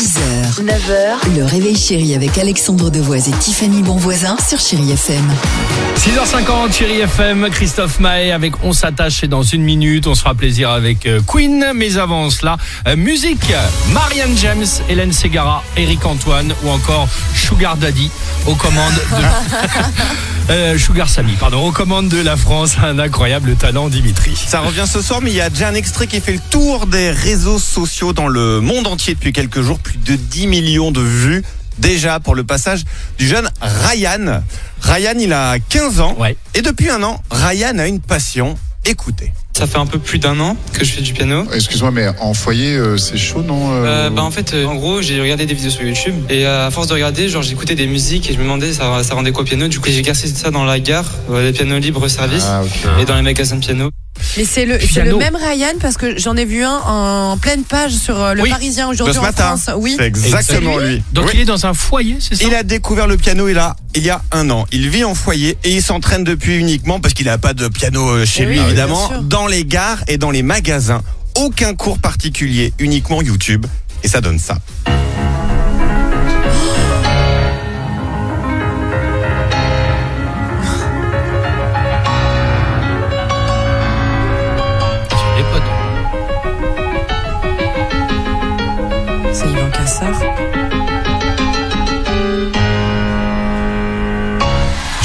6h, 0.00 0.64
9h, 0.64 1.36
le 1.36 1.44
réveil 1.44 1.76
chéri 1.76 2.14
avec 2.14 2.38
Alexandre 2.38 2.88
Devoise 2.88 3.28
et 3.28 3.32
Tiffany 3.32 3.82
Bonvoisin 3.82 4.34
sur 4.38 4.58
Chéri 4.58 4.92
FM. 4.92 5.30
6h50, 5.94 6.72
Chéri 6.72 7.00
FM, 7.00 7.50
Christophe 7.50 8.00
Maé 8.00 8.32
avec 8.32 8.54
On 8.64 8.72
s'attache 8.72 9.22
et 9.24 9.28
dans 9.28 9.42
une 9.42 9.60
minute, 9.60 10.06
on 10.06 10.14
se 10.14 10.22
fera 10.22 10.34
plaisir 10.34 10.70
avec 10.70 11.04
euh, 11.04 11.20
Queen. 11.26 11.72
Mais 11.74 11.98
avant 11.98 12.30
cela, 12.30 12.56
euh, 12.88 12.96
musique, 12.96 13.52
Marianne 13.92 14.34
James, 14.38 14.64
Hélène 14.88 15.12
Segara, 15.12 15.62
Eric 15.76 16.06
Antoine 16.06 16.54
ou 16.64 16.70
encore 16.70 17.06
Sugar 17.34 17.76
Daddy 17.76 18.10
aux 18.46 18.54
commandes 18.54 18.94
de... 18.94 19.24
Euh, 20.50 20.76
Sugar 20.76 21.08
Samy, 21.08 21.34
pardon, 21.34 21.64
aux 21.68 21.70
commandes 21.70 22.08
de 22.08 22.20
la 22.20 22.36
France, 22.36 22.76
un 22.82 22.98
incroyable 22.98 23.54
talent 23.54 23.88
Dimitri. 23.88 24.34
Ça 24.34 24.58
revient 24.58 24.84
ce 24.84 25.00
soir, 25.00 25.20
mais 25.22 25.30
il 25.30 25.36
y 25.36 25.40
a 25.40 25.48
déjà 25.48 25.68
un 25.68 25.74
extrait 25.74 26.08
qui 26.08 26.20
fait 26.20 26.32
le 26.32 26.40
tour 26.50 26.88
des 26.88 27.12
réseaux 27.12 27.60
sociaux 27.60 28.12
dans 28.12 28.26
le 28.26 28.60
monde 28.60 28.88
entier 28.88 29.14
depuis 29.14 29.32
quelques 29.32 29.62
jours. 29.62 29.78
Plus 29.78 29.98
de 29.98 30.16
10 30.16 30.48
millions 30.48 30.90
de 30.90 31.00
vues 31.00 31.44
déjà 31.78 32.18
pour 32.18 32.34
le 32.34 32.42
passage 32.42 32.82
du 33.16 33.28
jeune 33.28 33.48
Ryan. 33.60 34.42
Ryan, 34.80 35.14
il 35.20 35.32
a 35.32 35.60
15 35.60 36.00
ans. 36.00 36.16
Ouais. 36.18 36.36
Et 36.54 36.62
depuis 36.62 36.90
un 36.90 37.04
an, 37.04 37.22
Ryan 37.30 37.78
a 37.78 37.86
une 37.86 38.00
passion. 38.00 38.58
Écoutez. 38.84 39.32
Ça 39.60 39.66
fait 39.66 39.76
un 39.76 39.84
peu 39.84 39.98
plus 39.98 40.18
d'un 40.18 40.40
an 40.40 40.56
que 40.72 40.86
je 40.86 40.90
fais 40.92 41.02
du 41.02 41.12
piano. 41.12 41.44
Excuse-moi, 41.52 41.90
mais 41.90 42.06
en 42.18 42.32
foyer, 42.32 42.76
euh, 42.76 42.96
c'est 42.96 43.18
chaud, 43.18 43.42
non 43.42 43.70
euh, 43.72 44.06
Euh, 44.06 44.10
bah 44.10 44.22
en 44.22 44.30
fait, 44.30 44.54
en 44.54 44.74
gros, 44.74 45.02
j'ai 45.02 45.20
regardé 45.20 45.44
des 45.44 45.52
vidéos 45.52 45.70
sur 45.70 45.82
YouTube 45.82 46.14
et 46.30 46.46
à 46.46 46.70
force 46.70 46.86
de 46.86 46.94
regarder, 46.94 47.28
genre 47.28 47.42
j'écoutais 47.42 47.74
des 47.74 47.86
musiques 47.86 48.30
et 48.30 48.32
je 48.32 48.38
me 48.38 48.44
demandais 48.44 48.72
ça, 48.72 49.02
ça 49.02 49.14
rendait 49.14 49.32
quoi 49.32 49.42
au 49.42 49.44
piano? 49.44 49.68
Du 49.68 49.78
coup, 49.78 49.90
j'ai 49.90 50.00
cassé 50.00 50.28
ça 50.28 50.50
dans 50.50 50.64
la 50.64 50.80
gare, 50.80 51.04
les 51.30 51.52
pianos 51.52 51.78
libres 51.78 52.08
service 52.08 52.46
Ah, 52.48 52.62
et 53.02 53.04
dans 53.04 53.16
les 53.16 53.22
magasins 53.22 53.56
de 53.56 53.60
piano. 53.60 53.90
Mais 54.36 54.44
c'est 54.44 54.64
le, 54.64 54.78
c'est 54.80 54.86
Piano. 54.86 55.12
le 55.12 55.16
même 55.18 55.36
Ryan 55.36 55.72
parce 55.80 55.96
que 55.96 56.18
j'en 56.18 56.36
ai 56.36 56.44
vu 56.44 56.62
un 56.64 56.78
en 56.78 57.36
pleine 57.38 57.62
page 57.64 57.92
sur 57.92 58.20
euh, 58.20 58.34
le 58.34 58.42
Oui, 58.42 58.50
Parisien 58.50 58.88
aujourd'hui 58.88 59.14
ce 59.14 59.18
en 59.18 59.22
matin. 59.22 59.56
France. 59.56 59.70
Oui. 59.76 59.96
C'est 59.98 60.06
exactement 60.06 60.74
C'est 60.78 60.84
lui 60.86 60.94
lui. 60.96 61.02
Donc 61.12 61.26
Oui. 61.26 61.30
il 61.34 61.40
est 61.40 61.44
dans 61.44 61.66
un 61.66 61.74
foyer, 61.74 62.16
c'est 62.20 62.34
ça? 62.36 62.44
Il 62.46 62.54
a 62.54 62.62
découvert 62.62 63.06
le 63.06 63.16
piano 63.16 63.48
il 63.48 63.58
a, 63.58 63.76
il 63.94 64.02
y 64.04 64.10
a 64.10 64.22
un 64.32 64.48
an. 64.50 64.66
Il 64.72 64.88
vit 64.88 65.04
en 65.04 65.14
foyer 65.14 65.56
et 65.64 65.74
il 65.74 65.82
s'entraîne 65.82 66.24
depuis 66.24 66.56
uniquement 66.56 67.00
parce 67.00 67.14
qu'il 67.14 67.26
n'a 67.26 67.38
pas 67.38 67.54
de 67.54 67.68
piano 67.68 68.08
euh, 68.08 68.24
chez 68.26 68.42
Eh 68.44 68.46
lui 68.46 68.58
évidemment, 68.58 69.10
dans 69.22 69.46
les 69.46 69.64
gares 69.64 70.02
et 70.08 70.16
dans 70.18 70.30
les 70.30 70.42
magasins. 70.42 71.02
Aucun 71.36 71.74
cours 71.74 71.98
particulier, 71.98 72.72
uniquement 72.78 73.22
YouTube. 73.22 73.66
Et 74.02 74.08
ça 74.08 74.20
donne 74.20 74.38
ça. 74.38 74.56
C'est 89.40 89.48
Yvan 89.48 89.70
Cassard. 89.70 90.79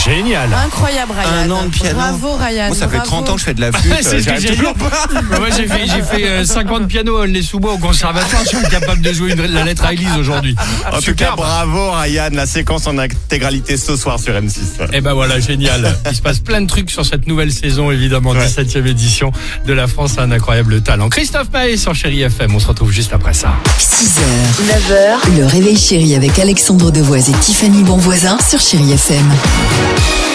Génial. 0.06 0.50
Incroyable 0.54 1.14
Ryan. 1.14 1.32
Un 1.46 1.52
an 1.52 1.64
de 1.66 1.70
piano. 1.70 1.96
Bravo 1.96 2.34
Ryan. 2.36 2.68
Moi, 2.68 2.76
ça 2.76 2.88
fait 2.88 2.98
bravo. 2.98 3.10
30 3.10 3.30
ans 3.30 3.34
que 3.34 3.40
je 3.40 3.46
fais 3.46 3.54
de 3.56 3.62
la 3.62 3.72
flûte. 3.74 3.94
C'est 4.02 4.22
ce 4.22 4.30
que 4.30 4.40
j'ai 4.40 4.56
toujours 4.56 4.76
pas. 4.76 4.92
Moi 5.40 5.48
j'ai 5.56 5.68
fait, 5.68 5.88
j'ai 5.88 6.02
fait 6.04 6.28
euh, 6.28 6.46
50 6.46 6.88
pianos 6.88 7.18
à 7.18 7.26
les 7.28 7.42
sous 7.42 7.60
bois 7.60 7.74
au 7.74 7.78
conservatoire, 7.78 8.44
je 8.44 8.50
suis 8.50 8.58
incapable 8.58 9.02
de 9.02 9.12
jouer 9.14 9.32
une- 9.34 9.46
la 9.48 9.64
lettre 9.64 9.84
à 9.84 9.94
Élise 9.94 10.16
aujourd'hui. 10.20 10.56
En 10.92 11.02
tout 11.02 11.16
cas, 11.16 11.34
bravo 11.36 11.92
Ryan, 11.92 12.30
la 12.34 12.46
séquence 12.46 12.86
en 12.88 12.98
intégralité 13.00 13.78
ce 13.78 13.96
soir 13.96 14.20
sur 14.20 14.34
M6. 14.34 14.94
Et 14.94 15.02
ben 15.02 15.14
voilà, 15.14 15.40
génial. 15.40 15.96
Il 16.10 16.16
se 16.16 16.22
passe 16.22 16.40
plein 16.40 16.62
de 16.62 16.68
trucs 16.68 16.92
sur 16.92 17.06
cette 17.06 17.26
nouvelle 17.28 17.52
saison, 17.52 17.90
évidemment, 17.92 18.32
Ouais. 18.32 18.46
17e 18.46 18.86
édition 18.86 19.32
de 19.66 19.74
La 19.74 19.88
France 19.88 20.18
a 20.18 20.22
un 20.24 20.32
incroyable 20.32 20.82
talent. 20.82 21.10
Christophe 21.10 21.52
Maé 21.52 21.78
sur 21.78 21.96
Chéri 21.96 22.22
FM, 22.22 22.54
on 22.54 22.60
se 22.60 22.68
retrouve 22.68 22.92
juste 22.92 23.14
après 23.14 23.34
ça. 23.34 23.54
6h, 23.80 24.20
9h, 24.68 25.38
le 25.40 25.46
réveil 25.46 25.78
chéri 25.78 26.16
avec 26.16 26.38
Alexandre 26.38 26.92
Devoise 26.92 27.30
et 27.30 27.34
Tiffany 27.34 27.84
Bonvoisin 27.84 28.38
sur 28.48 28.60
Chéri 28.60 28.92
FM. 28.94 29.24
Thank 29.98 30.30
you. 30.30 30.35